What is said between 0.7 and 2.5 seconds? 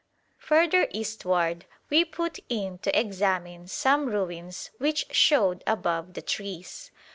eastward we put